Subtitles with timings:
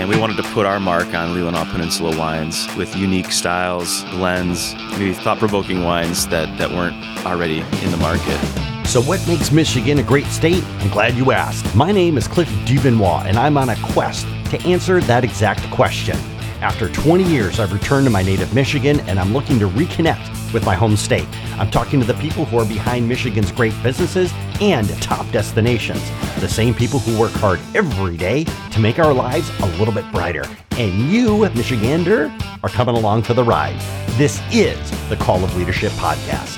[0.00, 4.74] and we wanted to put our mark on Leelanau Peninsula wines with unique styles, blends,
[4.92, 8.38] maybe thought-provoking wines that, that weren't already in the market.
[8.86, 10.64] So, what makes Michigan a great state?
[10.64, 11.76] I'm glad you asked.
[11.76, 16.16] My name is Cliff Dubenois, and I'm on a quest to answer that exact question.
[16.62, 20.64] After 20 years, I've returned to my native Michigan, and I'm looking to reconnect with
[20.64, 21.28] my home state.
[21.58, 26.02] I'm talking to the people who are behind Michigan's great businesses and top destinations,
[26.40, 30.10] the same people who work hard every day to make our lives a little bit
[30.12, 30.44] brighter.
[30.72, 32.30] And you, Michigander,
[32.62, 33.78] are coming along for the ride.
[34.18, 34.78] This is
[35.08, 36.56] the Call of Leadership Podcast.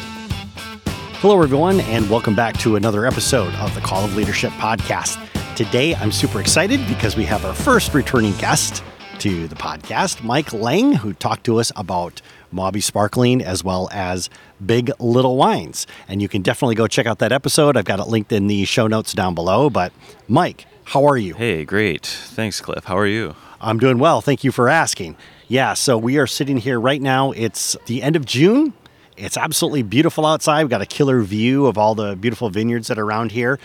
[1.16, 5.18] Hello, everyone, and welcome back to another episode of the Call of Leadership Podcast.
[5.54, 8.82] Today, I'm super excited because we have our first returning guest
[9.20, 12.20] to the podcast, Mike Laing, who talked to us about
[12.52, 14.30] Mawby Sparkling as well as
[14.64, 15.86] Big Little Wines.
[16.08, 17.76] And you can definitely go check out that episode.
[17.76, 19.70] I've got it linked in the show notes down below.
[19.70, 19.92] But,
[20.28, 21.34] Mike, how are you?
[21.34, 22.04] Hey, great.
[22.06, 22.84] Thanks, Cliff.
[22.84, 23.34] How are you?
[23.60, 24.20] I'm doing well.
[24.20, 25.16] Thank you for asking.
[25.48, 27.32] Yeah, so we are sitting here right now.
[27.32, 28.72] It's the end of June.
[29.16, 30.62] It's absolutely beautiful outside.
[30.62, 33.58] We've got a killer view of all the beautiful vineyards that are around here.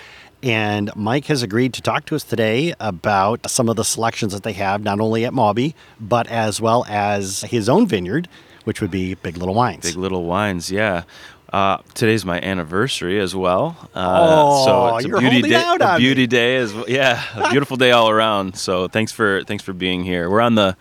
[0.44, 4.44] And Mike has agreed to talk to us today about some of the selections that
[4.44, 8.28] they have, not only at Mawby, but as well as his own vineyard,
[8.68, 9.86] which would be Big Little Wines.
[9.86, 11.04] Big Little Wines, yeah.
[11.54, 13.78] Uh, today's my anniversary as well.
[13.96, 15.76] Uh, oh, so it's a beauty day.
[15.80, 16.28] a beauty me.
[16.28, 16.84] day as well.
[16.86, 18.58] Yeah, a beautiful day all around.
[18.58, 20.30] So thanks for thanks for being here.
[20.30, 20.76] We're on the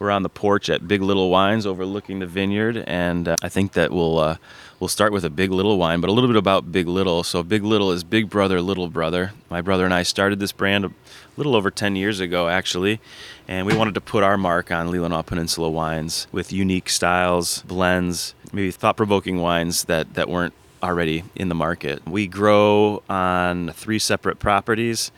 [0.00, 3.74] we're on the porch at Big Little Wines, overlooking the vineyard, and uh, I think
[3.74, 4.36] that we'll uh,
[4.80, 7.22] we'll start with a Big Little wine, but a little bit about Big Little.
[7.22, 9.32] So Big Little is Big Brother, Little Brother.
[9.50, 10.90] My brother and I started this brand a
[11.36, 13.00] little over 10 years ago, actually,
[13.48, 18.34] and we wanted to put our mark on Leelanau Peninsula wines with unique styles, blends,
[18.52, 22.06] maybe thought-provoking wines that that weren't already in the market.
[22.06, 25.10] We grow on three separate properties.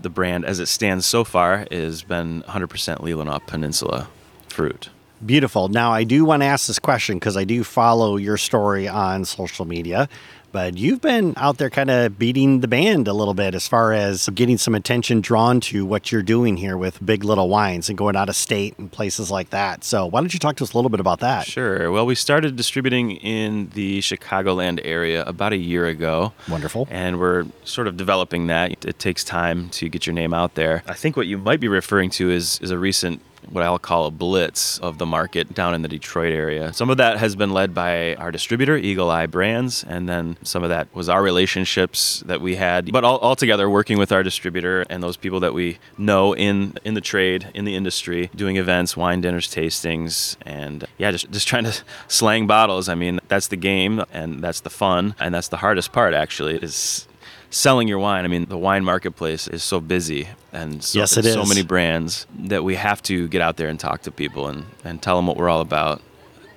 [0.00, 4.08] The brand, as it stands so far, has been 100% Leelanau Peninsula
[4.48, 4.90] fruit.
[5.24, 5.68] Beautiful.
[5.68, 9.24] Now, I do want to ask this question because I do follow your story on
[9.24, 10.08] social media,
[10.52, 13.92] but you've been out there kind of beating the band a little bit as far
[13.92, 17.96] as getting some attention drawn to what you're doing here with Big Little Wines and
[17.96, 19.82] going out of state and places like that.
[19.82, 21.46] So, why don't you talk to us a little bit about that?
[21.46, 21.90] Sure.
[21.90, 26.34] Well, we started distributing in the Chicagoland area about a year ago.
[26.48, 26.86] Wonderful.
[26.90, 28.84] And we're sort of developing that.
[28.84, 30.82] It takes time to get your name out there.
[30.86, 34.06] I think what you might be referring to is, is a recent what I'll call
[34.06, 36.72] a blitz of the market down in the Detroit area.
[36.72, 40.62] Some of that has been led by our distributor, Eagle Eye Brands, and then some
[40.62, 42.92] of that was our relationships that we had.
[42.92, 46.94] But all, altogether, working with our distributor and those people that we know in in
[46.94, 51.64] the trade, in the industry, doing events, wine dinners, tastings, and yeah, just just trying
[51.64, 51.74] to
[52.08, 52.88] slang bottles.
[52.88, 56.14] I mean, that's the game, and that's the fun, and that's the hardest part.
[56.14, 57.06] Actually, is
[57.54, 58.24] selling your wine.
[58.24, 61.34] I mean, the wine marketplace is so busy and so, yes, it is.
[61.34, 64.66] so many brands that we have to get out there and talk to people and,
[64.82, 66.02] and tell them what we're all about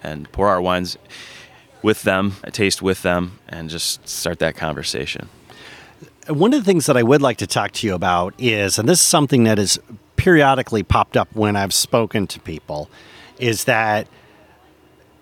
[0.04, 0.98] and pour our wines
[1.84, 5.30] with them, taste with them, and just start that conversation.
[6.28, 8.90] One of the things that I would like to talk to you about is, and
[8.90, 9.80] this is something that has
[10.16, 12.90] periodically popped up when I've spoken to people,
[13.38, 14.08] is that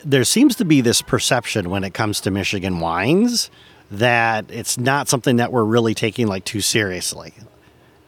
[0.03, 3.51] there seems to be this perception when it comes to Michigan wines
[3.91, 7.33] that it's not something that we're really taking like too seriously.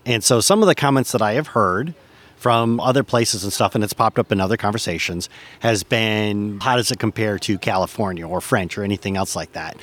[0.05, 1.93] And so some of the comments that I have heard
[2.37, 5.29] from other places and stuff, and it's popped up in other conversations,
[5.59, 9.75] has been how does it compare to California or French or anything else like that?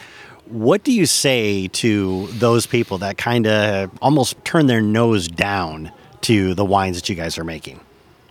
[0.46, 5.90] What do you say to those people that kind of almost turn their nose down
[6.22, 7.80] to the wines that you guys are making?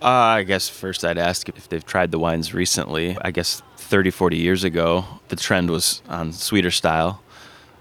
[0.00, 3.16] Uh, I guess first I'd ask if they've tried the wines recently.
[3.22, 7.20] I guess 30, 40 years ago, the trend was on sweeter style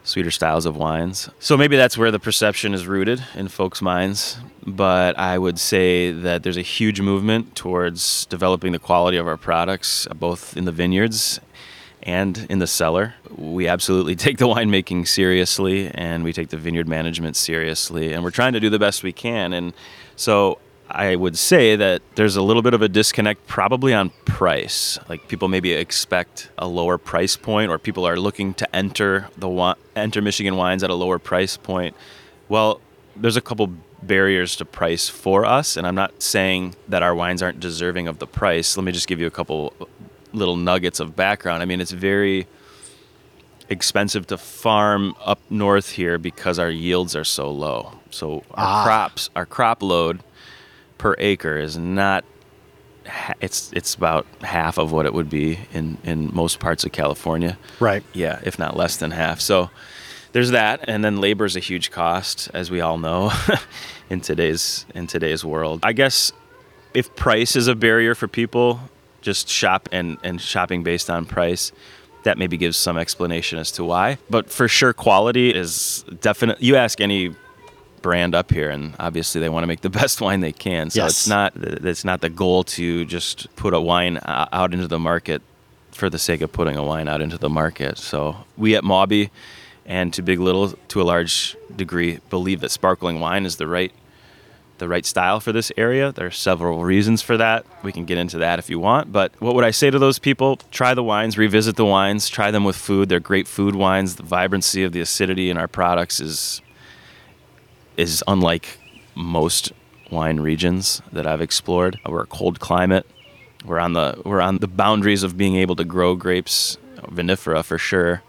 [0.04, 1.30] sweeter styles of wines.
[1.40, 4.38] So maybe that's where the perception is rooted in folks' minds.
[4.66, 9.38] But I would say that there's a huge movement towards developing the quality of our
[9.38, 11.40] products, uh, both in the vineyards
[12.02, 13.16] and in the cellar.
[13.36, 18.32] We absolutely take the winemaking seriously and we take the vineyard management seriously, and we're
[18.32, 19.54] trying to do the best we can.
[19.54, 19.74] And
[20.16, 20.60] so
[20.90, 25.00] I would say that there's a little bit of a disconnect probably on price.
[25.10, 29.50] Like people maybe expect a lower price point or people are looking to enter the
[29.96, 31.96] enter Michigan wines at a lower price point.
[32.50, 32.82] Well,
[33.16, 37.42] there's a couple barriers to price for us and I'm not saying that our wines
[37.42, 38.76] aren't deserving of the price.
[38.76, 39.74] Let me just give you a couple
[40.34, 41.62] little nuggets of background.
[41.62, 42.48] I mean, it's very
[43.70, 47.94] expensive to farm up north here because our yields are so low.
[48.10, 48.84] So our ah.
[48.84, 50.22] crops, our crop load
[50.98, 52.26] per acre is not
[53.42, 57.58] it's it's about half of what it would be in in most parts of California.
[57.80, 58.04] Right.
[58.14, 59.42] Yeah, if not less than half.
[59.42, 59.70] So
[60.32, 63.32] there's that and then labor is a huge cost as we all know
[64.10, 65.82] in today's in today's world.
[65.84, 66.32] I guess
[66.94, 68.80] if price is a barrier for people,
[69.22, 71.72] just shop and, and shopping based on price,
[72.24, 74.18] that maybe gives some explanation as to why.
[74.30, 76.62] But for sure, quality is definite.
[76.62, 77.36] You ask any
[78.04, 80.92] brand up here, and obviously they want to make the best wine they can.
[80.92, 81.12] So Yes.
[81.12, 85.00] it's not it's not the goal to just put a wine uh, out into the
[85.00, 85.42] market
[85.92, 87.98] for the sake of putting a wine out into the market.
[87.98, 89.32] So we at Mawby
[89.86, 93.92] and to Big Little, to a large degree, believe that sparkling wine is the right
[94.80, 96.12] the right style for this area.
[96.12, 97.64] There are several reasons for that.
[97.84, 99.12] We can get into that if you want.
[99.12, 100.58] But what would I say to those people?
[100.72, 103.08] Try the wines, revisit the wines, try them with food.
[103.08, 104.16] They're great food wines.
[104.16, 106.60] The vibrancy of the acidity in our products is
[107.98, 108.78] is unlike
[109.16, 109.72] most
[110.12, 112.00] wine regions that I've explored.
[112.06, 113.06] We're a cold climate.
[113.66, 117.78] We're on the we're on the boundaries of being able to grow grapes, vinifera for
[117.78, 118.22] sure.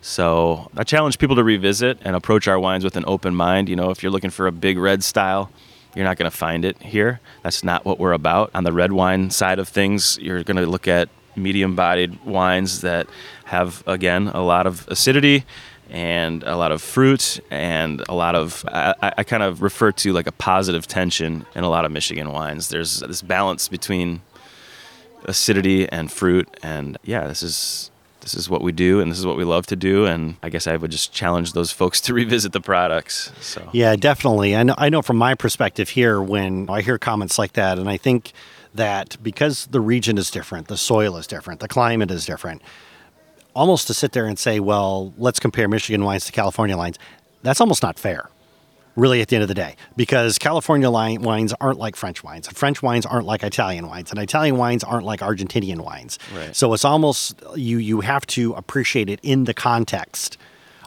[0.00, 3.68] So I challenge people to revisit and approach our wines with an open mind.
[3.68, 5.50] You know, if you're looking for a big red style,
[5.94, 7.20] you're not going to find it here.
[7.42, 8.50] That's not what we're about.
[8.54, 12.80] On the red wine side of things, you're going to look at medium bodied wines
[12.80, 13.06] that
[13.44, 15.44] have, again, a lot of acidity
[15.92, 20.12] and a lot of fruit and a lot of, I, I kind of refer to
[20.14, 22.70] like a positive tension in a lot of Michigan wines.
[22.70, 24.22] There's this balance between
[25.24, 26.48] acidity and fruit.
[26.62, 27.90] And yeah, this is
[28.22, 30.06] this is what we do, and this is what we love to do.
[30.06, 33.30] And I guess I would just challenge those folks to revisit the products.
[33.40, 34.56] So Yeah, definitely.
[34.56, 37.88] I know, I know from my perspective here when I hear comments like that, and
[37.88, 38.32] I think
[38.74, 42.62] that because the region is different, the soil is different, the climate is different,
[43.54, 46.98] almost to sit there and say, well, let's compare Michigan wines to California wines,
[47.42, 48.28] that's almost not fair.
[48.94, 52.46] Really, at the end of the day, because California li- wines aren't like French wines,
[52.46, 56.18] and French wines aren't like Italian wines, and Italian wines aren't like Argentinian wines.
[56.36, 56.54] Right.
[56.54, 60.36] So it's almost you you have to appreciate it in the context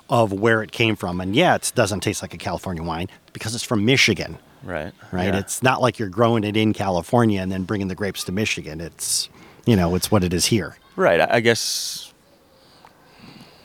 [0.08, 1.20] of where it came from.
[1.20, 5.34] And yeah, it doesn't taste like a California wine because it's from Michigan, right, right?
[5.34, 5.40] Yeah.
[5.40, 8.82] It's not like you're growing it in California and then bringing the grapes to Michigan.
[8.82, 9.30] It's,
[9.66, 10.78] you know, it's what it is here.
[10.96, 11.20] Right.
[11.20, 12.05] I guess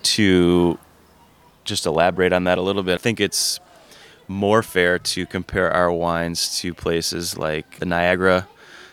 [0.02, 0.78] to
[1.64, 3.60] just elaborate on that a little bit, I think it's
[4.28, 8.48] more fair to compare our wines to places like the Niagara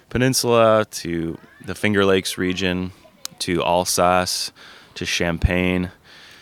[0.10, 2.92] Peninsula, to the Finger Lakes region,
[3.40, 4.52] to Alsace,
[4.96, 5.92] to Champagne,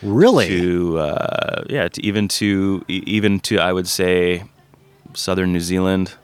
[0.02, 0.46] Really?
[0.48, 4.44] to uh, yeah, to even to even to I would say
[5.14, 6.14] southern New Zealand.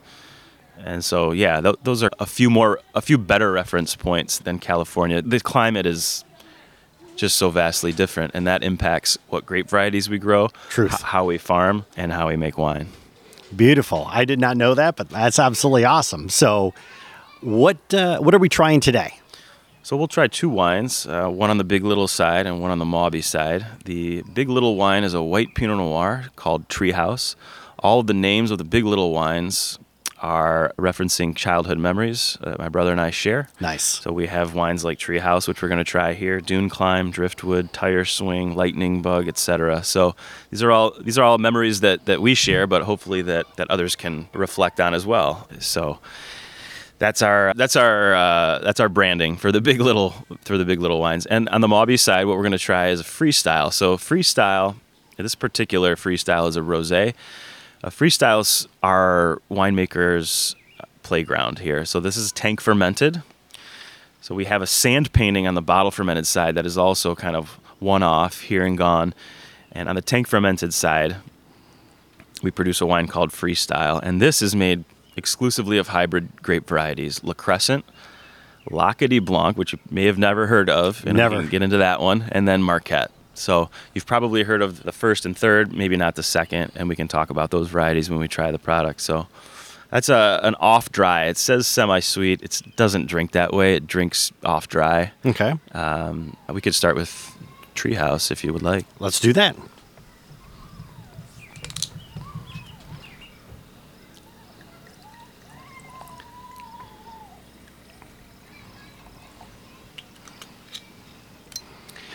[0.85, 4.59] And so, yeah, th- those are a few more, a few better reference points than
[4.59, 5.21] California.
[5.21, 6.25] The climate is
[7.15, 11.37] just so vastly different, and that impacts what grape varieties we grow, h- how we
[11.37, 12.87] farm, and how we make wine.
[13.55, 14.07] Beautiful.
[14.09, 16.29] I did not know that, but that's absolutely awesome.
[16.29, 16.73] So,
[17.41, 19.19] what uh, what are we trying today?
[19.85, 22.79] So we'll try two wines, uh, one on the Big Little side and one on
[22.79, 23.65] the Mawby side.
[23.83, 27.35] The Big Little wine is a white Pinot Noir called Treehouse.
[27.79, 29.77] All of the names of the Big Little wines
[30.23, 33.49] are referencing childhood memories that my brother and I share.
[33.59, 33.83] Nice.
[33.83, 37.73] So we have wines like Treehouse, which we're going to try here, Dune Climb, Driftwood,
[37.73, 39.83] Tire Swing, Lightning Bug, etc.
[39.83, 40.15] So
[40.49, 43.69] these are all these are all memories that, that we share, but hopefully that, that
[43.69, 45.49] others can reflect on as well.
[45.59, 45.99] So
[46.99, 50.15] that's our that's our uh, that's our branding for the big little
[50.45, 51.25] for the big little wines.
[51.25, 53.73] And on the Mawby side, what we're going to try is a freestyle.
[53.73, 54.77] So freestyle,
[55.17, 57.13] this particular freestyle is a rosé.
[57.83, 60.55] Uh, freestyles are winemakers'
[61.03, 61.83] playground here.
[61.83, 63.21] So this is tank fermented.
[64.21, 67.35] So we have a sand painting on the bottle fermented side that is also kind
[67.35, 69.13] of one off here and gone.
[69.73, 71.17] And on the tank fermented side,
[72.41, 73.99] we produce a wine called Freestyle.
[74.01, 74.85] And this is made
[75.17, 77.83] exclusively of hybrid grape varieties La Crescent,
[78.71, 81.05] L'Acadie Blanc, which you may have never heard of.
[81.05, 81.43] and Never.
[81.43, 82.29] Get into that one.
[82.31, 83.11] And then Marquette.
[83.33, 86.71] So you've probably heard of the first and third, maybe not the second.
[86.75, 89.01] And we can talk about those varieties when we try the product.
[89.01, 89.27] So
[89.89, 91.25] that's a, an off dry.
[91.25, 92.41] It says semi sweet.
[92.41, 93.75] It doesn't drink that way.
[93.75, 95.11] It drinks off dry.
[95.25, 95.53] Okay.
[95.71, 97.35] Um, we could start with
[97.75, 98.85] Treehouse if you would like.
[98.99, 99.55] Let's do that.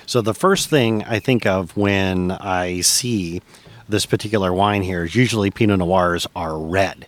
[0.09, 3.43] So the first thing I think of when I see
[3.91, 7.07] this particular wine here is usually Pinot Noirs are red.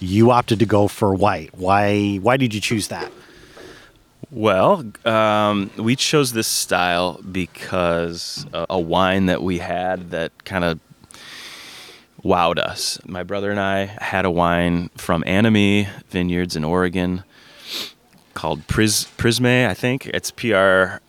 [0.00, 1.54] You opted to go for white.
[1.54, 2.16] Why?
[2.16, 3.10] Why did you choose that?
[4.30, 10.62] Well, um, we chose this style because a, a wine that we had that kind
[10.62, 10.78] of
[12.22, 13.00] wowed us.
[13.06, 17.24] My brother and I had a wine from Anne Amie Vineyards in Oregon
[18.34, 20.04] called Pris- Prisme, I think.
[20.08, 21.00] It's P R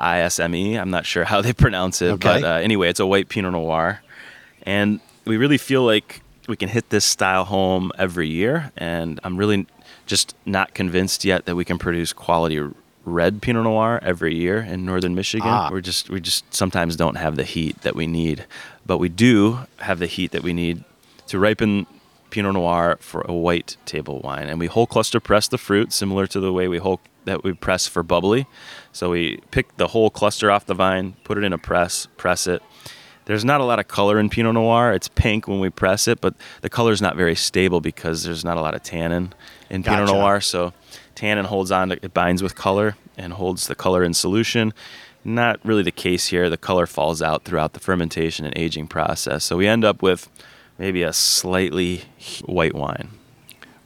[0.00, 0.76] I S M E.
[0.78, 2.40] I'm not sure how they pronounce it, Okay.
[2.40, 4.00] but uh, anyway, it's a white Pinot Noir.
[4.62, 8.72] And we really feel like we can hit this style home every year.
[8.76, 9.66] And I'm really
[10.06, 12.60] just not convinced yet that we can produce quality
[13.04, 15.48] red Pinot Noir every year in northern Michigan.
[15.48, 15.68] Ah.
[15.70, 18.44] We're just we just sometimes don't have the heat that we need,
[18.86, 20.84] but we do have the heat that we need
[21.28, 21.86] to ripen
[22.30, 24.48] Pinot Noir for a white table wine.
[24.48, 27.52] And we whole cluster press the fruit, similar to the way we whole that we
[27.52, 28.46] press for bubbly.
[28.92, 32.46] So we pick the whole cluster off the vine, put it in a press, press
[32.46, 32.62] it.
[33.26, 34.92] There's not a lot of color in Pinot Noir.
[34.94, 38.42] It's pink when we press it, but the color is not very stable because there's
[38.42, 39.34] not a lot of tannin
[39.68, 40.40] in Pinot Noir.
[40.40, 40.72] So
[41.14, 44.72] tannin holds on, to, it binds with color and holds the color in solution.
[45.24, 46.48] Not really the case here.
[46.48, 49.44] The color falls out throughout the fermentation and aging process.
[49.44, 50.30] So we end up with
[50.78, 52.04] maybe a slightly
[52.44, 53.10] white wine.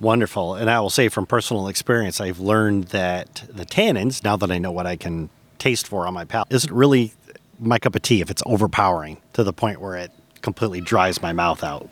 [0.01, 0.55] Wonderful.
[0.55, 4.59] And I will say from personal experience, I've learned that the tannins, now that I
[4.59, 7.13] know what I can taste for on my palate, isn't really
[7.59, 10.11] my cup of tea if it's overpowering to the point where it
[10.43, 11.89] completely dries my mouth out.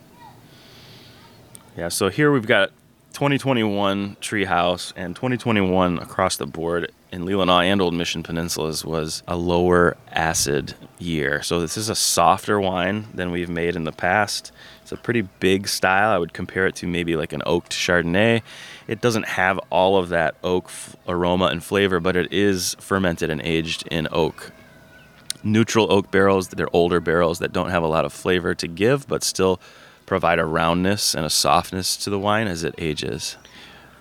[1.77, 2.71] Yeah, so here we've got
[3.13, 9.37] 2021 Treehouse and 2021 across the board in Leelanau and Old Mission Peninsulas was a
[9.37, 11.43] lower acid year.
[11.43, 14.53] So this is a softer wine than we've made in the past.
[14.91, 16.11] It's a pretty big style.
[16.11, 18.43] I would compare it to maybe like an oaked Chardonnay.
[18.89, 23.31] It doesn't have all of that oak f- aroma and flavor, but it is fermented
[23.31, 24.51] and aged in oak.
[25.45, 29.07] Neutral oak barrels, they're older barrels that don't have a lot of flavor to give,
[29.07, 29.61] but still
[30.07, 33.37] provide a roundness and a softness to the wine as it ages.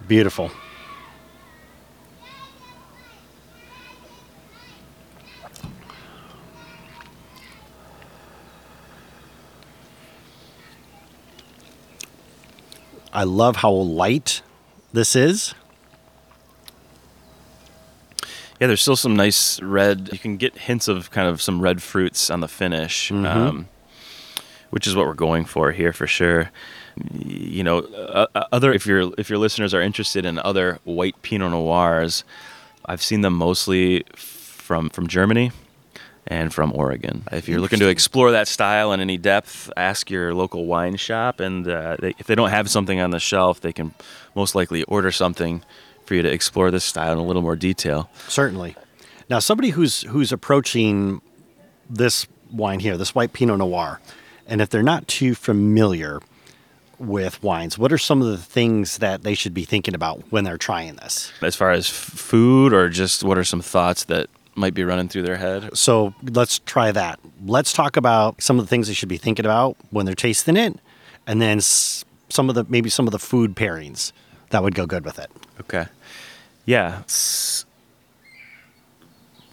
[0.08, 0.50] Beautiful.
[13.19, 14.41] I love how light
[14.93, 15.53] this is.
[18.61, 20.07] Yeah, there's still some nice red.
[20.13, 23.67] You can get hints of kind of some red fruits on the finish, um,
[24.69, 26.49] which is what we're going for here for sure.
[27.13, 31.21] You know, uh, uh, other if your if your listeners are interested in other white
[31.21, 32.23] Pinot Noirs,
[32.85, 35.51] I've seen them mostly from from Germany
[36.29, 37.24] and from Oregon.
[37.31, 41.39] If you're looking to explore that style in any depth, ask your local wine shop,
[41.39, 43.93] and uh, they, if they don't have something on the shelf, they can
[44.36, 45.63] most likely order something
[46.05, 48.09] for you to explore this style in a little more detail.
[48.27, 48.75] Certainly.
[49.29, 51.21] Now, somebody who's who's approaching
[51.89, 54.00] this wine here, this white Pinot Noir,
[54.48, 56.19] and if they're not too familiar
[57.00, 60.43] with wines, what are some of the things that they should be thinking about when
[60.43, 61.31] they're trying this?
[61.41, 65.08] as far as f- food or just what are some thoughts that might be running
[65.08, 65.70] through their head.
[65.77, 67.20] So let's try that.
[67.46, 70.58] Let's talk about some of the things they should be thinking about when they're tasting
[70.58, 70.77] it,
[71.27, 74.12] and then some of the maybe some of the food pairings
[74.50, 75.29] that would go good with it.
[75.62, 75.86] okay.
[76.65, 77.65] Yeah it's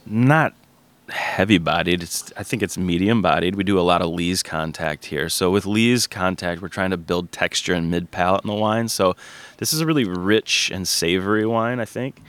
[0.04, 0.54] not
[1.08, 5.06] heavy bodied it's i think it's medium bodied we do a lot of lees contact
[5.06, 5.28] here.
[5.28, 8.88] So with lees contact we're trying to build texture and mid palate in the wine.
[8.88, 9.14] So
[9.58, 12.22] this is a really rich and savory wine i think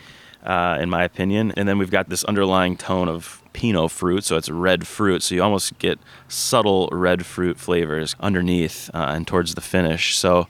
[0.48, 4.38] uh, in my opinion and then we've got this underlying tone of pinot fruit so
[4.38, 9.54] it's red fruit so you almost get subtle red fruit flavors underneath uh, and towards
[9.56, 10.48] the finish so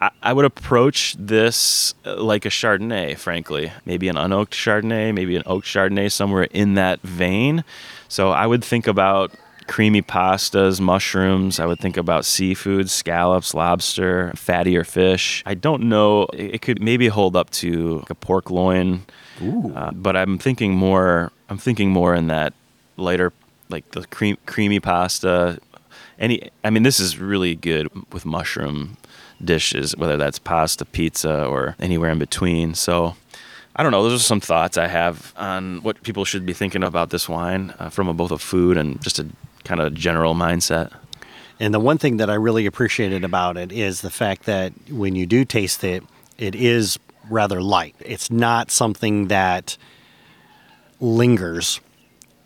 [0.00, 3.72] I, would approach this uh, like a Chardonnay, frankly.
[3.84, 7.64] Maybe an unoaked Chardonnay, maybe an oak Chardonnay, somewhere in that vein.
[8.06, 9.32] So I would think about
[9.68, 11.60] creamy pastas, mushrooms.
[11.60, 15.42] I would think about seafood, scallops, lobster, fattier fish.
[15.46, 16.26] I don't know.
[16.32, 19.04] It could maybe hold up to like a pork loin,
[19.40, 21.30] uh, but I'm thinking more.
[21.48, 22.54] I'm thinking more in that
[22.96, 23.32] lighter,
[23.68, 25.58] like the cream, creamy pasta.
[26.18, 28.96] Any, I mean, this is really good with mushroom
[29.44, 32.74] dishes, whether that's pasta, pizza, or anywhere in between.
[32.74, 33.14] So,
[33.76, 34.02] I don't know.
[34.02, 37.72] Those are some thoughts I have on what people should be thinking about this wine
[37.78, 39.28] uh, from a, both a food and just a
[39.68, 40.92] kind of general mindset.
[41.60, 45.14] And the one thing that I really appreciated about it is the fact that when
[45.14, 46.02] you do taste it,
[46.38, 46.98] it is
[47.28, 47.94] rather light.
[48.00, 49.76] It's not something that
[51.00, 51.80] lingers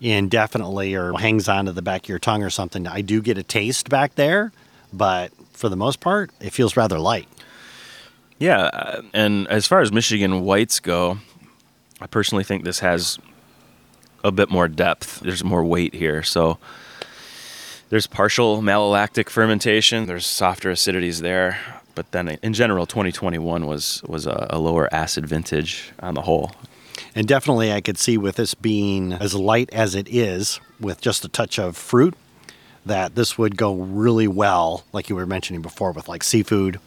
[0.01, 2.87] indefinitely or hangs onto the back of your tongue or something.
[2.87, 4.51] I do get a taste back there,
[4.91, 7.29] but for the most part, it feels rather light.
[8.37, 11.19] Yeah, uh, and as far as Michigan whites go,
[12.01, 13.17] I personally think this has
[14.23, 15.21] a bit more depth.
[15.21, 16.57] There's more weight here, so
[17.93, 20.07] there's partial malolactic fermentation.
[20.07, 21.59] There's softer acidities there,
[21.93, 26.53] but then in general, 2021 was was a, a lower acid vintage on the whole.
[27.13, 31.23] And definitely, I could see with this being as light as it is, with just
[31.23, 32.15] a touch of fruit,
[32.83, 36.79] that this would go really well, like you were mentioning before, with like seafood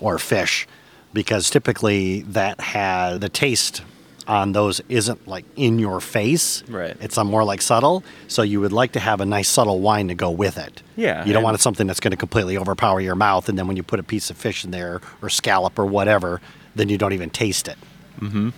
[0.00, 0.66] or fish,
[1.12, 3.82] because typically that has the taste
[4.28, 6.62] on those isn't like in your face.
[6.68, 6.96] Right.
[7.00, 8.02] It's a more like subtle.
[8.28, 10.82] So you would like to have a nice subtle wine to go with it.
[10.96, 13.76] Yeah, You don't want something that's going to completely overpower your mouth, and then when
[13.76, 16.40] you put a piece of fish in there or scallop or whatever,
[16.74, 17.76] then you don't even taste it.
[18.20, 18.50] Mm-hmm.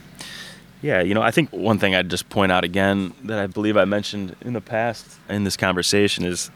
[0.80, 3.76] Yeah, you know, I think one thing I'd just point out again that I believe
[3.76, 6.50] I mentioned in the past in this conversation is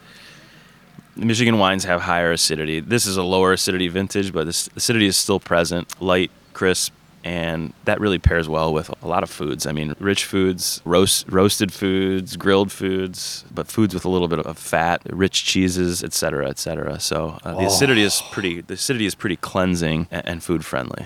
[1.15, 2.79] Michigan wines have higher acidity.
[2.79, 6.93] This is a lower acidity vintage, but this acidity is still present, light, crisp,
[7.23, 9.65] and that really pairs well with a lot of foods.
[9.65, 14.39] I mean, rich foods, roast, roasted foods, grilled foods, but foods with a little bit
[14.39, 16.99] of fat, rich cheeses, et cetera, et cetera.
[16.99, 18.61] So uh, the acidity is pretty.
[18.61, 21.05] The acidity is pretty cleansing and, and food friendly.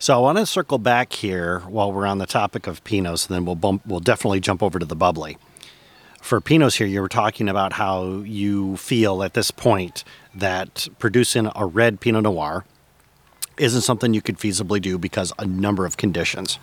[0.00, 3.34] So I want to circle back here while we're on the topic of Pinots, and
[3.34, 5.38] then we'll bump, we'll definitely jump over to the bubbly.
[6.22, 11.50] For Pinots here, you were talking about how you feel at this point that producing
[11.56, 12.64] a red Pinot Noir
[13.60, 16.58] isn't something you could feasibly do because a number of conditions.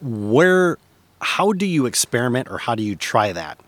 [0.00, 0.78] Where,
[1.20, 3.58] how do you experiment or how do you try that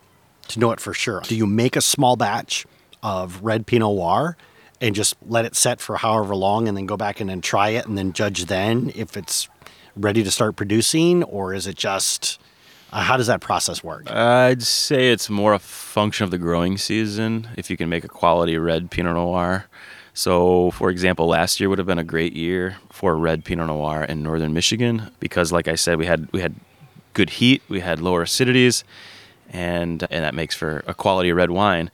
[0.49, 1.23] to know it for sure?
[1.25, 2.67] Do you make a small batch
[3.03, 4.37] of red Pinot Noir
[4.81, 7.71] and just let it set for however long and then go back and then try
[7.71, 9.49] it and then judge then if it's
[9.97, 11.23] ready to start producing?
[11.25, 12.39] Or is it just,
[12.93, 14.11] uh, how does that process work?
[14.11, 17.49] I'd say it's more a function of the growing season.
[17.57, 19.67] If you can make a quality red Pinot Noir.
[20.15, 24.05] So, for example, last year would have been a great year for red Pinot Noir
[24.05, 26.55] in northern Michigan because, like I said, we had we had
[27.15, 28.83] good heat, we had lower acidities,
[29.51, 31.91] and and that makes for a quality red wine.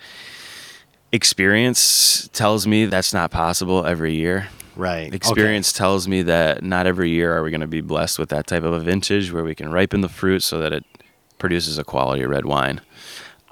[1.13, 4.49] Experience tells me that's not possible every year.
[4.75, 5.07] Right.
[5.07, 5.17] Okay.
[5.17, 8.47] Experience tells me that not every year are we going to be blessed with that
[8.47, 10.85] type of a vintage where we can ripen the fruit so that it
[11.39, 12.81] produces a quality red wine.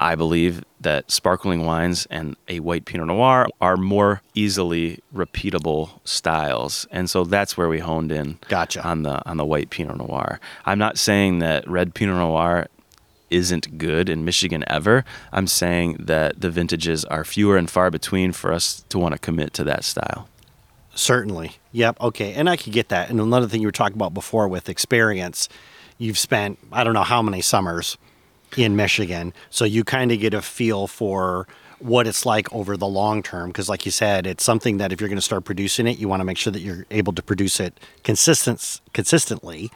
[0.05, 6.87] I believe that sparkling wines and a white Pinot Noir are more easily repeatable styles,
[6.91, 8.39] and so that's where we honed in.
[8.49, 8.87] Gotcha.
[8.87, 10.41] On the on the white Pinot Noir.
[10.67, 12.67] I'm not saying that red Pinot Noir
[13.31, 15.07] isn't good in Michigan ever.
[15.33, 19.19] I'm saying that the vintages are fewer and far between for us to want to
[19.19, 20.29] commit to that style.
[20.95, 21.57] Certainly.
[21.73, 21.99] Yep.
[22.03, 22.35] Okay.
[22.35, 23.09] And I could get that.
[23.09, 25.49] And another thing you were talking about before with experience,
[25.97, 27.97] you've spent, I don't know how many summers
[28.57, 29.33] in Michigan.
[29.51, 31.47] So you kind of get a feel for
[31.79, 33.51] what it's like over the long term.
[33.51, 36.09] Because, like you said, it's something that if you're going to start producing it, you
[36.09, 39.71] want to make sure that you're able to produce it consistent, consistently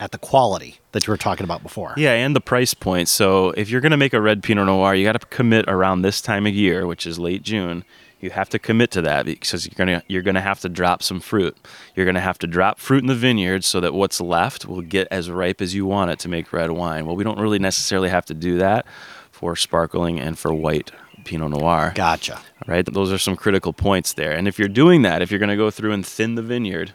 [0.00, 1.92] at the quality that you were talking about before.
[1.96, 3.08] Yeah, and the price point.
[3.08, 6.02] So if you're going to make a red Pinot Noir, you got to commit around
[6.02, 7.84] this time of year, which is late June.
[8.20, 11.20] You have to commit to that because you're gonna you're gonna have to drop some
[11.20, 11.56] fruit.
[11.94, 15.08] You're gonna have to drop fruit in the vineyard so that what's left will get
[15.10, 17.06] as ripe as you want it to make red wine.
[17.06, 18.86] Well, we don't really necessarily have to do that
[19.30, 20.92] for sparkling and for white
[21.24, 21.92] Pinot Noir.
[21.94, 22.40] Gotcha.
[22.66, 24.32] Right, those are some critical points there.
[24.32, 26.92] And if you're doing that, if you're gonna go through and thin the vineyard,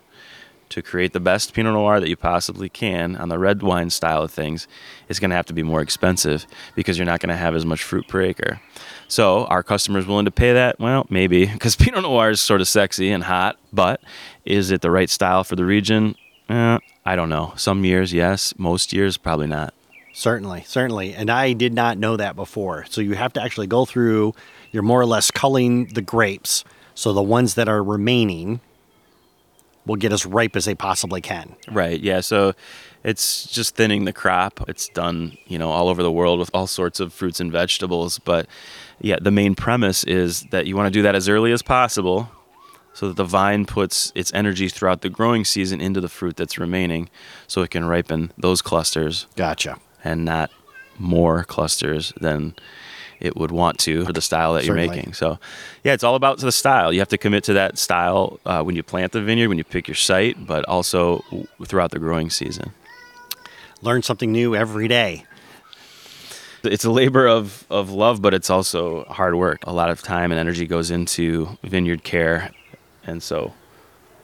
[0.69, 4.23] to create the best Pinot Noir that you possibly can on the red wine style
[4.23, 4.67] of things,
[5.07, 7.65] it's going to have to be more expensive because you're not going to have as
[7.65, 8.59] much fruit per acre.
[9.07, 10.79] So, are customers willing to pay that?
[10.79, 14.01] Well, maybe because Pinot Noir is sort of sexy and hot, but
[14.45, 16.15] is it the right style for the region?
[16.49, 17.53] Eh, I don't know.
[17.55, 18.53] Some years, yes.
[18.57, 19.73] Most years, probably not.
[20.13, 21.13] Certainly, certainly.
[21.13, 22.85] And I did not know that before.
[22.89, 24.33] So you have to actually go through,
[24.71, 26.63] you're more or less culling the grapes.
[26.93, 28.61] So the ones that are remaining
[29.85, 31.55] will get as ripe as they possibly can.
[31.69, 31.99] Right.
[31.99, 32.21] Yeah.
[32.21, 32.53] So
[33.03, 34.67] it's just thinning the crop.
[34.67, 38.17] It's done, you know, all over the world with all sorts of fruits and vegetables.
[38.17, 38.47] But
[38.99, 42.29] yeah, the main premise is that you want to do that as early as possible
[42.93, 46.57] so that the vine puts its energy throughout the growing season into the fruit that's
[46.57, 47.09] remaining
[47.45, 49.77] so it can ripen those clusters Gotcha.
[50.03, 50.49] and not
[50.97, 52.55] more clusters than
[53.19, 54.83] it would want to for the style that Certainly.
[54.83, 55.13] you're making.
[55.13, 55.39] So,
[55.83, 56.91] yeah, it's all about the style.
[56.93, 59.63] You have to commit to that style uh, when you plant the vineyard, when you
[59.63, 61.23] pick your site, but also
[61.65, 62.71] throughout the growing season.
[63.81, 65.25] Learn something new every day.
[66.65, 69.59] It's a labor of, of love, but it's also hard work.
[69.65, 72.51] A lot of time and energy goes into vineyard care.
[73.05, 73.53] And so,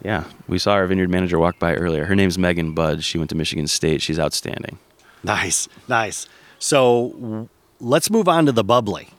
[0.04, 2.06] yeah, we saw our vineyard manager walk by earlier.
[2.06, 3.04] Her name's Megan Budd.
[3.04, 4.02] She went to Michigan State.
[4.02, 4.80] She's outstanding.
[5.24, 6.28] Nice, nice.
[6.60, 7.50] So w-
[7.80, 9.10] let's move on to the bubbly.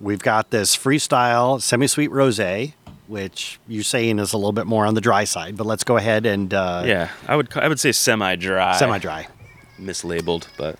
[0.00, 2.74] We've got this freestyle semi-sweet rosé,
[3.08, 5.96] which you're saying is a little bit more on the dry side, but let's go
[5.96, 8.76] ahead and uh, Yeah, I would I would say semi-dry.
[8.78, 9.26] semi-dry.
[9.80, 10.78] mislabeled, but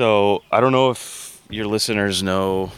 [0.00, 2.72] So I don't know if your listeners know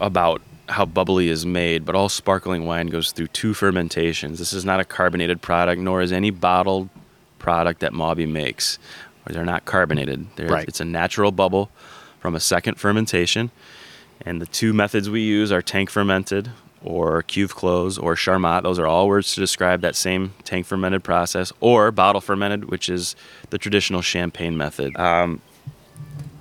[0.00, 4.40] about how bubbly is made, but all sparkling wine goes through two fermentations.
[4.40, 6.88] This is not a carbonated product, nor is any bottled
[7.38, 8.80] product that Mawby makes.
[9.28, 10.26] They're not carbonated.
[10.34, 10.66] They're, Right.
[10.66, 11.70] It's a natural bubble
[12.18, 13.52] from a second fermentation.
[14.22, 16.50] And the two methods we use are tank fermented,
[16.82, 18.64] or cuve close or charmat.
[18.64, 22.88] Those are all words to describe that same tank fermented process, or bottle fermented, which
[22.88, 23.14] is
[23.50, 24.98] the traditional champagne method.
[24.98, 25.40] Um,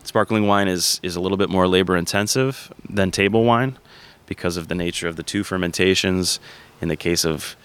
[0.09, 3.77] sparkling wine is, is a little bit more labor intensive than table wine
[4.25, 6.39] because of the nature of the two fermentations.
[6.81, 7.55] In the case of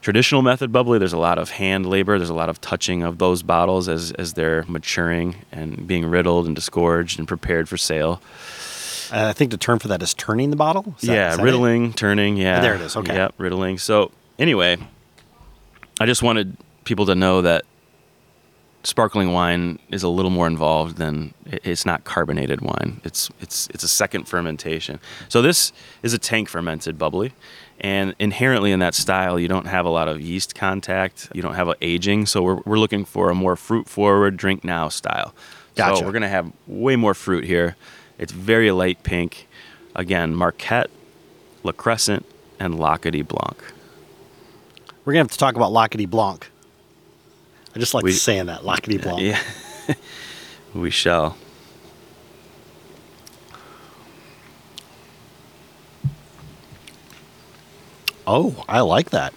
[0.00, 3.18] traditional method bubbly, there's a lot of hand labor, there's a lot of touching of
[3.18, 8.20] those bottles as, as they're maturing and being riddled and disgorged and prepared for sale.
[9.12, 10.96] Uh, I think the term for that is turning the bottle.
[11.02, 12.36] That- yeah, riddling, turning.
[12.36, 13.14] Yeah, There it is, okay.
[13.14, 13.78] Yep, riddling.
[13.78, 14.76] So anyway,
[16.00, 17.64] I just wanted people to know that
[18.86, 23.00] sparkling wine is a little more involved than it's not carbonated wine.
[23.04, 25.00] It's it's it's a second fermentation.
[25.28, 25.72] So this
[26.02, 27.32] is a tank fermented bubbly.
[27.80, 31.28] And inherently in that style, you don't have a lot of yeast contact.
[31.34, 32.24] You don't have a aging.
[32.26, 35.34] So we're, we're looking for a more fruit forward, drink now style.
[35.74, 35.98] Gotcha.
[35.98, 37.76] So we're going to have way more fruit here.
[38.18, 39.46] It's very light pink.
[39.94, 40.90] Again, Marquette,
[41.64, 42.24] La Crescent,
[42.58, 43.62] and L'Acadie Blanc.
[45.04, 46.50] We're gonna have to talk about L'Acadie Blanc.
[47.76, 49.20] I just like We- saying that L'Acadie Blanc.
[49.20, 49.38] Yeah,
[50.74, 51.36] we shall.
[58.26, 59.34] Oh, I like that.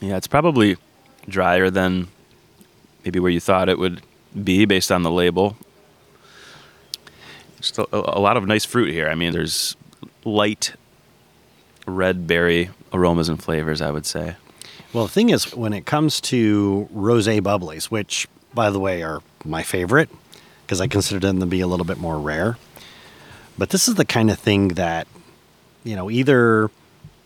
[0.00, 0.76] Yeah, it's probably
[1.28, 2.06] drier than
[3.04, 4.00] maybe where you thought it would
[4.44, 5.56] be based on the label.
[7.60, 9.08] Just a, a lot of nice fruit here.
[9.08, 9.76] I mean, there's
[10.24, 10.74] light
[11.86, 14.36] red berry aromas and flavors, I would say.
[14.92, 19.22] Well, the thing is, when it comes to rosé bubblies, which, by the way, are
[19.44, 20.08] my favorite
[20.62, 22.56] because I consider them to be a little bit more rare,
[23.58, 25.06] but this is the kind of thing that,
[25.84, 26.70] you know, either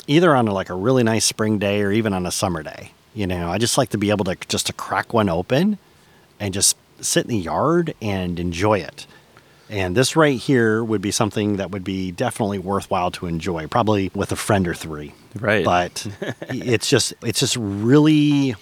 [0.09, 2.91] either on a, like a really nice spring day or even on a summer day,
[3.15, 5.79] you know, I just like to be able to just to crack one open
[6.41, 9.07] and just sit in the yard and enjoy it.
[9.73, 14.11] And this right here would be something that would be definitely worthwhile to enjoy, probably
[14.15, 15.15] with a friend or three.
[15.41, 15.65] Right.
[15.65, 16.07] but
[16.51, 18.55] it's just it's just really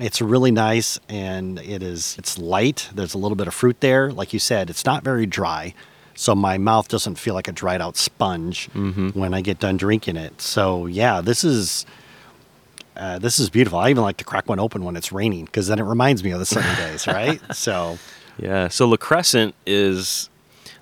[0.00, 2.88] it's really nice and it is it's light.
[2.92, 4.10] There's a little bit of fruit there.
[4.10, 5.72] Like you said it's not very dry
[6.16, 8.68] so my mouth doesn't feel like a dried out sponge
[9.14, 10.40] when i get done drinking it.
[10.40, 11.86] So yeah this is
[12.96, 13.78] uh, this is beautiful.
[13.78, 16.32] I even like to crack one open when it's raining because then it reminds me
[16.32, 17.40] of the sunny days right?
[17.54, 17.98] So
[18.36, 18.66] Yeah.
[18.68, 20.28] So La Crescent is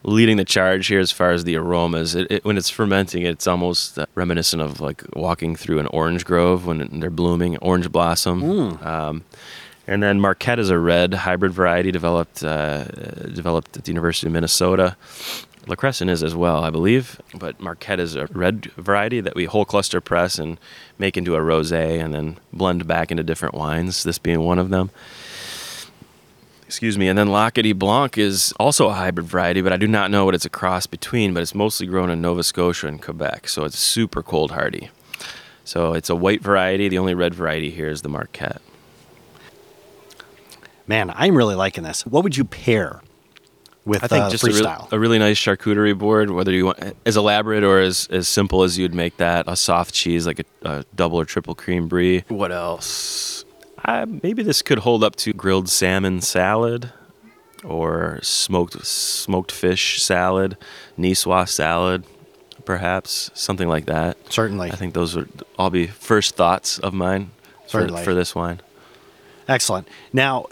[0.02, 2.14] leading the charge here as far as the aromas.
[2.14, 6.66] It, it, when it's fermenting, it's almost reminiscent of like walking through an orange grove
[6.66, 8.42] when they're blooming, orange blossom.
[8.82, 9.24] Um,
[9.86, 14.32] and then Marquette is a red hybrid variety developed uh, developed at the University of
[14.32, 14.96] Minnesota.
[15.66, 19.44] La Crescent is as well, I believe, but Marquette is a red variety that we
[19.44, 20.58] whole cluster press and
[20.98, 24.02] make into a rosé and then blend back into different wines.
[24.02, 24.90] This being one of them.
[26.68, 27.08] Excuse me.
[27.08, 30.34] And then L'Acadie Blanc is also a hybrid variety, but I do not know what
[30.34, 33.78] it's a cross between, but it's mostly grown in Nova Scotia and Quebec, so it's
[33.78, 34.90] super cold hardy.
[35.64, 36.88] So it's a white variety.
[36.88, 38.60] The only red variety here is the Marquette.
[40.86, 43.02] man i'm really liking this what would you pair
[43.84, 46.66] with I think uh, just a, real- freestyle a really nice charcuterie board, whether you
[46.66, 49.46] want as elaborate or as, as simple as you'd make that.
[49.48, 52.22] A soft cheese like a, a double or triple cream brie.
[52.28, 53.37] What else?
[53.88, 56.92] Uh, maybe this could hold up to grilled salmon salad
[57.64, 60.58] or smoked smoked fish salad,
[60.98, 62.04] Niçoise salad,
[62.66, 64.18] perhaps something like that.
[64.30, 67.30] certainly I think those would all be first thoughts of mine
[67.66, 68.60] for, for this wine.
[69.48, 69.88] Excellent.
[70.12, 70.48] Now,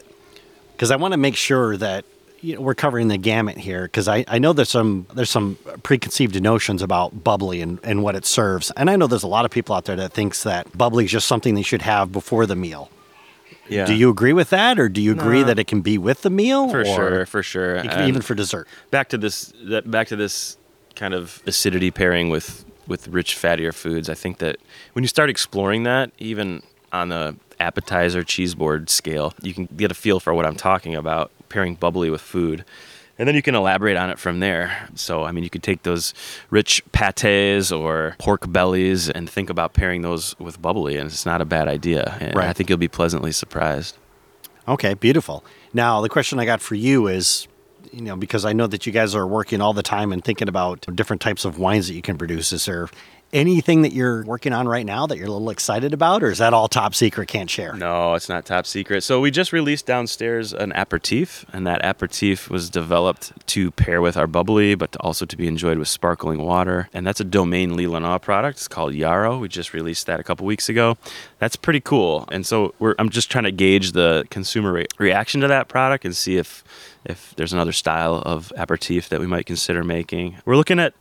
[0.72, 2.06] because I want to make sure that
[2.40, 5.58] you know, we're covering the gamut here, because I, I know there's some there's some
[5.82, 9.44] preconceived notions about bubbly and, and what it serves, and I know there's a lot
[9.44, 12.46] of people out there that thinks that bubbly is just something they should have before
[12.46, 12.90] the meal.
[13.68, 15.46] Yeah, Do you agree with that, or do you agree No.
[15.48, 16.68] that it can be with the meal?
[16.68, 17.76] for or sure, for sure.
[17.76, 18.68] it can- And- even for dessert.
[18.90, 20.56] back to this that back to this
[20.94, 24.56] kind of acidity pairing with with rich fattier foods i think that
[24.94, 29.90] when you start exploring that even on the appetizer cheese board scale you can get
[29.90, 32.64] a feel for what i'm talking about pairing bubbly with food
[33.18, 35.82] and then you can elaborate on it from there so i mean you could take
[35.82, 36.12] those
[36.50, 41.40] rich pates or pork bellies and think about pairing those with bubbly and it's not
[41.40, 42.48] a bad idea and Right.
[42.48, 43.96] i think you'll be pleasantly surprised
[44.68, 45.44] Okay, beautiful.
[45.72, 47.46] Now, the question I got for you is,
[47.92, 50.48] you know, because I know that you guys are working all the time and thinking
[50.48, 52.52] about different types of wines that you can produce.
[52.52, 52.88] Is there
[53.32, 56.38] anything that you're working on right now that you're a little excited about, or is
[56.38, 57.28] that all top secret?
[57.28, 57.74] Can't share.
[57.74, 59.02] No, it's not top secret.
[59.02, 64.16] So we just released downstairs an aperitif, and that aperitif was developed to pair with
[64.16, 66.88] our bubbly, but also to be enjoyed with sparkling water.
[66.92, 68.58] And that's a Domaine Leelanau product.
[68.58, 69.38] It's called Yarrow.
[69.38, 70.96] We just released that a couple weeks ago.
[71.38, 72.28] That's pretty cool.
[72.30, 76.04] And so we're, I'm just trying to gauge the consumer re- reaction to that product
[76.04, 76.64] and see if
[77.04, 80.38] if there's another style of aperitif that we might consider making.
[80.44, 80.92] We're looking at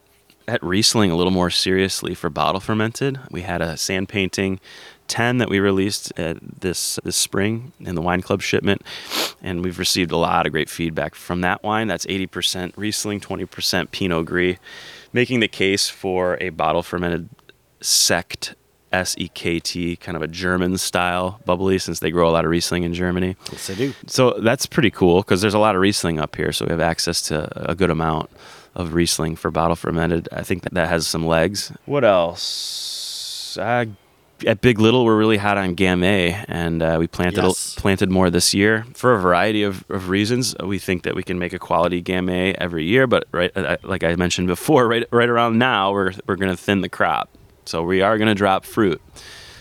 [0.48, 3.20] at Riesling a little more seriously for bottle fermented.
[3.32, 4.60] We had a sand painting
[5.08, 8.82] 10 that we released uh, this this spring in the wine club shipment
[9.42, 11.88] and we've received a lot of great feedback from that wine.
[11.88, 14.58] That's 80% riesling 20% pinot gris
[15.14, 17.30] making the case for a bottle fermented
[17.82, 18.56] sekt
[18.92, 22.94] s-e-k-t kind of a german style bubbly since they grow a lot of riesling in
[22.94, 23.36] germany.
[23.52, 23.94] Yes they do.
[24.08, 26.82] So that's pretty cool because there's a lot of riesling up here so we have
[26.82, 28.30] access to a good amount
[28.76, 30.28] of riesling for bottle fermented.
[30.32, 31.72] I think that, that has some legs.
[31.86, 33.58] What else?
[33.58, 33.86] Uh,
[34.46, 37.74] at Big Little, we're really hot on Gamay, and uh, we planted Yes.
[37.76, 40.54] planted more this year for a variety of, of reasons.
[40.62, 44.04] We think that we can make a quality Gamay every year, but right, uh, like
[44.04, 47.30] I mentioned before, right right around now, we're we're going to thin the crop,
[47.64, 49.02] so we are going to drop fruit,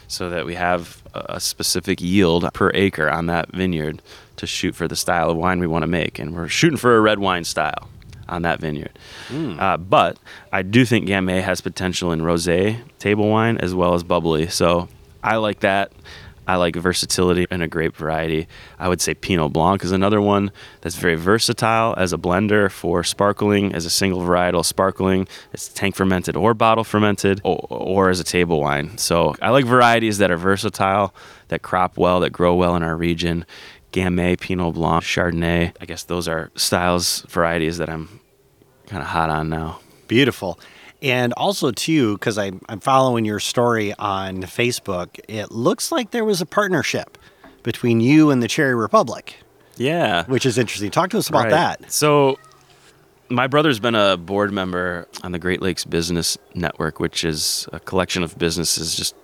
[0.09, 4.03] so that we have a a specific yield per acre on that vineyard
[4.37, 6.97] to shoot for the style of wine we want to make, and we're shooting for
[6.97, 7.89] a red wine style
[8.29, 8.99] on that vineyard.
[9.59, 10.19] Uh, but
[10.53, 14.49] I do think Gamay has potential in rosé table wine as well as bubbly.
[14.49, 14.89] So
[15.23, 15.93] I like that.
[16.47, 18.47] I like versatility and a grape variety.
[18.79, 23.03] I would say Pinot Blanc is another one that's very versatile as a blender for
[23.03, 25.27] sparkling, as a single varietal sparkling.
[25.55, 28.99] It's tank fermented or bottle fermented, or, or as a table wine.
[28.99, 31.15] So I like varieties that are versatile,
[31.49, 33.47] that crop well, that grow well in our region.
[33.95, 35.73] Gamay, Pinot Blanc, Chardonnay.
[35.81, 38.21] I guess those are styles, varieties that I'm
[38.89, 39.79] kind of hot on now.
[40.09, 40.59] Beautiful.
[41.01, 46.25] And also, too, because I'm, I'm following your story on Facebook, it looks like there
[46.25, 47.19] was a partnership
[47.63, 49.37] between you and the Cherry Republic,
[49.77, 50.25] Yeah.
[50.27, 50.91] which is interesting.
[50.91, 51.51] Talk to us about Right.
[51.81, 51.93] that.
[51.93, 52.39] So,
[53.29, 57.81] my brother's been a board member on the Great Lakes Business Network, which is a
[57.81, 59.15] collection of businesses just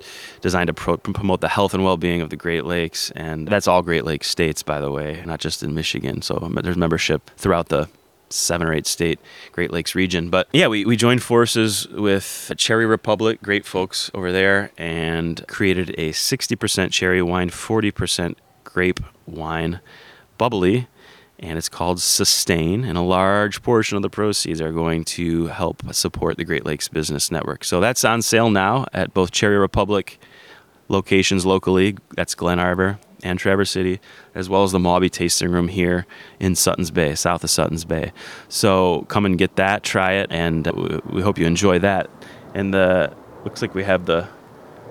[0.40, 3.82] designed to pro- promote the health and well-being of the Great Lakes, and that's all
[3.82, 6.22] Great Lakes states, by the way, not just in Michigan.
[6.22, 7.88] So there's membership throughout the
[8.30, 9.18] seven or eight state
[9.52, 10.30] Great Lakes region.
[10.30, 15.90] But yeah, we, we joined forces with Cherry Republic, great folks over there, and created
[15.98, 19.80] a 60% cherry wine, 40% grape wine,
[20.38, 20.86] bubbly
[21.40, 22.84] and it's called Sustain.
[22.84, 26.86] And a large portion of the proceeds are going to help support the Great Lakes
[26.88, 27.64] Business Network.
[27.64, 30.18] So that's on sale now at both Cherry Republic
[30.88, 31.96] locations locally.
[32.16, 34.00] That's Glen Arbor and Traverse City,
[34.34, 36.06] as well as the Mawby Tasting Room here
[36.38, 38.12] in Sutton's Bay, south of Sutton's Bay.
[38.48, 42.08] So come and get that, try it, and we- we hope you enjoy that.
[42.54, 43.12] And the
[43.44, 44.26] looks like we have the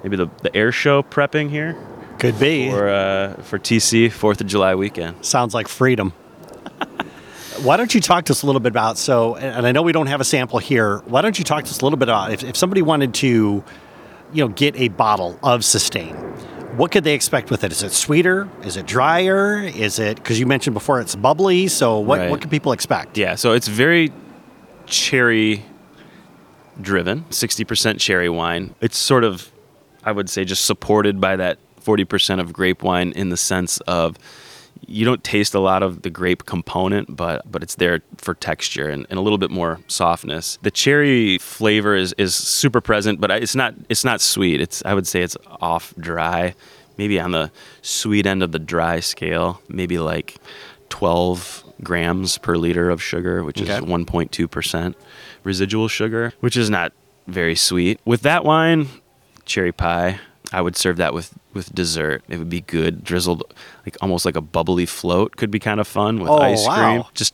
[0.03, 1.75] maybe the, the air show prepping here
[2.19, 2.69] Could be.
[2.69, 5.25] for uh, for TC Fourth of July weekend.
[5.25, 6.13] Sounds like freedom.
[7.63, 9.91] Why don't you talk to us a little bit about so and I know we
[9.91, 10.99] don't have a sample here.
[11.05, 13.63] Why don't you talk to us a little bit about if, if somebody wanted to,
[14.33, 16.15] you know, get a bottle of sustain,
[16.77, 17.71] what could they expect with it?
[17.71, 18.47] Is it sweeter?
[18.63, 19.59] Is it drier?
[19.63, 21.67] Is it because you mentioned before it's bubbly?
[21.67, 22.29] So what, Right.
[22.29, 23.17] what can people expect?
[23.17, 24.13] Yeah, so it's very
[24.85, 25.65] cherry
[26.81, 28.73] driven, 60% cherry wine.
[28.79, 29.51] It's sort of,
[30.05, 34.17] I would say, just supported by that 40% of grape wine in the sense of
[34.89, 38.89] you don't taste a lot of the grape component, but but it's there for texture
[38.89, 40.57] and, and a little bit more softness.
[40.61, 44.59] The cherry flavor is, is super present, but it's not it's not sweet.
[44.61, 46.55] It's I would say it's off dry,
[46.97, 50.37] maybe on the sweet end of the dry scale, maybe like
[50.89, 54.95] 12 grams per liter of sugar, which is 1.2%
[55.43, 56.91] residual sugar, which is not
[57.27, 57.99] very sweet.
[58.05, 58.87] With that wine,
[59.45, 60.19] cherry pie,
[60.51, 62.23] I would serve that with with dessert.
[62.29, 63.43] It would be good, drizzled
[63.85, 66.99] like almost like a bubbly float could be kind of fun with Oh, ice cream.
[66.99, 67.07] wow.
[67.13, 67.33] Just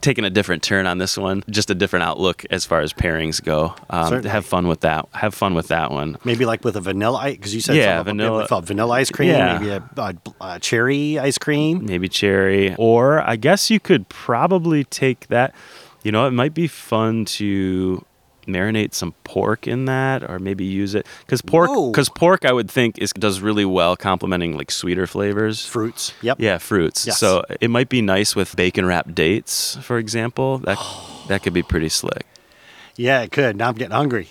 [0.00, 3.44] taking a different turn on this one, just a different outlook as far as pairings
[3.44, 3.74] go.
[3.90, 5.06] Um, have fun with that.
[5.12, 6.16] Have fun with that one.
[6.24, 9.28] Maybe like with a vanilla ice because you said Yeah, something vanilla- vanilla ice cream,
[9.28, 9.58] Yeah.
[9.58, 11.84] maybe a, a, a cherry ice cream.
[11.84, 15.54] maybe cherry or i guess you could probably take that
[16.02, 18.02] you know it might be fun to
[18.46, 22.70] marinate some pork in that or maybe use it because pork because pork i would
[22.70, 26.12] think is does really well complementing like sweeter flavors Fruits.
[26.22, 26.40] Yep.
[26.40, 27.18] yeah fruits Yes.
[27.18, 30.78] so it might be nice with bacon wrapped dates for example that
[31.28, 32.24] that could be pretty slick
[32.96, 33.56] Yeah, it could.
[33.56, 34.28] Now I'm getting hungry.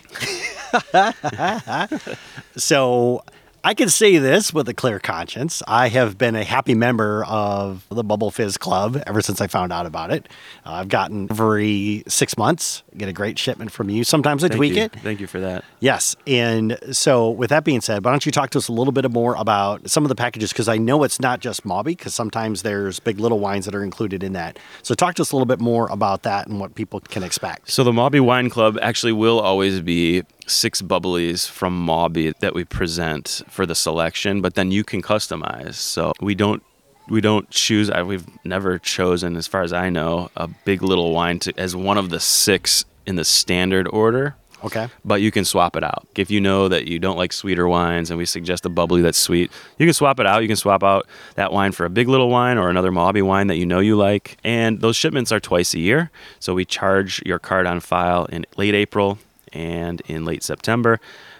[2.55, 3.23] so
[3.63, 5.61] I can say this with a clear conscience.
[5.67, 9.73] I have been a happy member of the Bubble Fizz Club ever since I found
[9.73, 10.27] out about it.
[10.65, 14.05] Uh, I've gotten every six months, get a great shipment from you.
[14.05, 14.93] Sometimes I thank tweak you it.
[15.01, 16.15] thank you for that Yes.
[16.27, 19.09] And so, with that being said, why don't you talk to us a little bit
[19.09, 20.51] more about some of the packages?
[20.51, 23.83] Because I know it's not just Mawby, because sometimes there's big little wines that are
[23.83, 24.59] included in that.
[24.83, 27.69] So, talk to us a little bit more about that and what people can expect.
[27.71, 32.63] So the Mawby Wine Club actually will always be six bubblies from Mawby that we
[32.65, 35.75] present for the selection, but then you can customize.
[35.75, 36.63] So we don't
[37.09, 37.89] we don't choose.
[37.89, 41.75] I, we've never chosen, as far as I know, a big little wine to as
[41.75, 44.35] one of the six in the standard order.
[44.63, 44.89] Okay.
[45.05, 46.05] But you can swap it out.
[46.15, 49.17] If you know that you don't like sweeter wines and we suggest a bubbly that's
[49.17, 50.41] sweet, you can swap it out.
[50.41, 53.47] You can swap out that wine for a big little wine or another Mawby wine
[53.47, 54.37] that you know you like.
[54.43, 56.11] And those shipments are twice a year.
[56.39, 59.17] So we charge your card on file in late April
[59.53, 60.99] and in late September.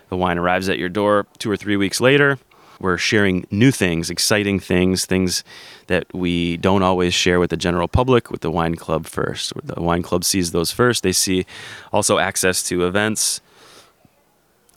[0.10, 2.40] The wine arrives at your door two or three weeks later.
[2.80, 5.44] We're sharing new things, exciting things, things
[5.88, 9.52] that we don't always share with the general public with the wine club first.
[9.64, 11.04] The wine club sees those first.
[11.04, 11.46] They see
[11.92, 13.42] also access to events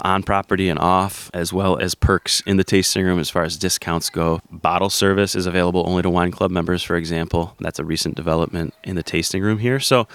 [0.03, 3.57] on property and off, as well as perks in the tasting room as far as
[3.57, 4.41] discounts go.
[4.51, 7.55] Bottle service is available only to wine club members, for example.
[7.61, 9.79] That's a recent development in the tasting room here.
[9.79, 10.09] So,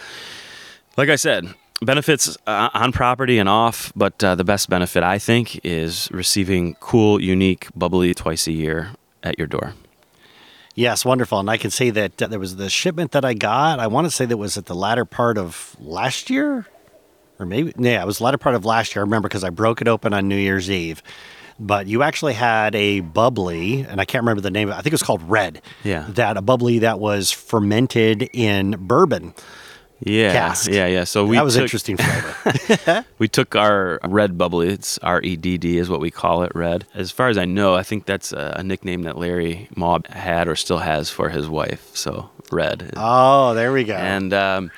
[0.98, 5.20] like I said, benefits uh, on property and off, but uh, the best benefit I
[5.20, 8.92] think is receiving cool, unique, bubbly twice a year
[9.24, 9.74] at your door.
[10.76, 11.40] Yes, wonderful.
[11.40, 13.80] And I can say that uh, there was the shipment that I got.
[13.80, 16.68] I want to say that was at the latter part of last year,
[17.40, 19.02] or maybe yeah, it was the latter part of last year.
[19.02, 21.02] I remember because I broke it open on New Year's Eve.
[21.60, 24.70] But you actually had a bubbly, and I can't remember the name.
[24.70, 25.64] I think it was called Red.
[25.84, 26.06] Yeah.
[26.10, 29.34] That a bubbly that was fermented in bourbon.
[30.00, 30.70] Yeah, Cask.
[30.72, 31.04] yeah, yeah.
[31.06, 33.06] So we that was took, interesting flavor.
[33.20, 34.68] We took our red bubbly.
[34.70, 36.86] It's R E D D is what we call it, red.
[36.94, 40.48] As far as I know, I think that's a, a nickname that Larry Mawby had
[40.48, 41.90] or still has for his wife.
[41.96, 42.94] So red.
[42.96, 43.96] oh, there we go.
[43.96, 44.72] and um,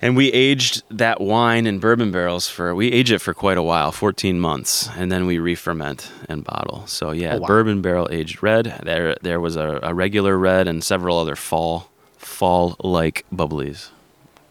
[0.00, 3.62] and we aged that wine in bourbon barrels for we age it for quite a
[3.62, 6.86] while, 14 months, and then we re-ferment and bottle.
[6.86, 7.46] So yeah, Oh, wow.
[7.46, 8.80] bourbon barrel aged red.
[8.84, 13.90] There there was a, a regular red and several other fall fall like bubblies.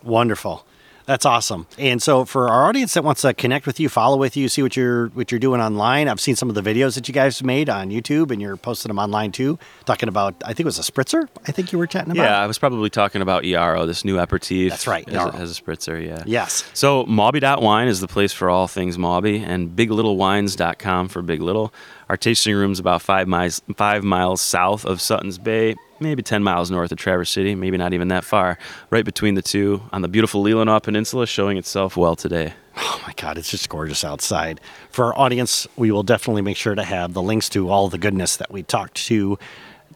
[0.03, 0.65] Wonderful.
[1.07, 1.67] That's awesome.
[1.77, 4.61] And so for our audience that wants to connect with you, follow with you, see
[4.61, 6.09] what you're what you're doing online.
[6.09, 8.89] I've seen some of the videos that you guys made on YouTube and you're posting
[8.89, 11.87] them online too, talking about I think it was a spritzer, I think you were
[11.87, 12.23] chatting about.
[12.23, 14.71] Yeah, I was probably talking about Iaro, this new aperitif.
[14.71, 16.05] That's right, as a, as a spritzer.
[16.05, 16.23] Yeah.
[16.25, 16.69] Yes.
[16.73, 21.73] So Mawby.wine is the place for all things Mawby, and BigLittleWines.com for Big Little.
[22.09, 26.71] Our tasting room's about five miles five miles south of Suttons Bay, maybe ten miles
[26.71, 28.57] north of Traverse City, maybe not even that far.
[28.89, 32.53] Right between the two, on the beautiful Leelanau Peninsula, showing itself well today.
[32.75, 34.61] Oh my God, it's just gorgeous outside.
[34.89, 37.97] For our audience, we will definitely make sure to have the links to all the
[37.97, 39.39] goodness that we talked to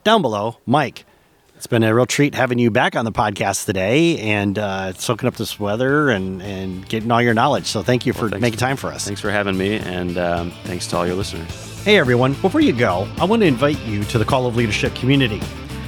[0.03, 0.57] down below.
[0.65, 1.05] Mike,
[1.55, 5.27] it's been a real treat having you back on the podcast today and uh, soaking
[5.27, 7.67] up this weather and, and getting all your knowledge.
[7.67, 8.41] So thank you for thanks.
[8.41, 9.05] making time for us.
[9.05, 11.49] Thanks for having me, and um, thanks to all your listeners.
[11.83, 14.95] Hey everyone, before you go, I want to invite you to the Call of Leadership
[14.95, 15.39] community.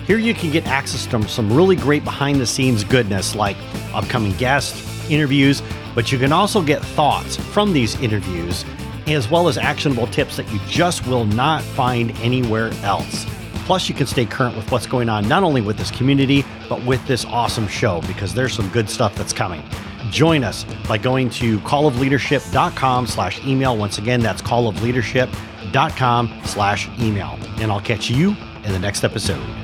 [0.06, 3.58] Here you can get access to some really great behind the scenes goodness like
[3.94, 5.64] upcoming guests, interviews,
[5.96, 8.66] but you can also get thoughts from these interviews
[9.08, 13.26] as well as actionable tips that you just will not find anywhere else.
[13.66, 16.84] Plus, you can stay current with what's going on not only with this community, but
[16.86, 19.64] with this awesome show because there's some good stuff that's coming.
[20.10, 23.78] Join us by going to callofleadership.com slash email.
[23.78, 27.40] Once again, that's callofleadership.com slash email.
[27.58, 29.63] And I'll catch you in the next episode.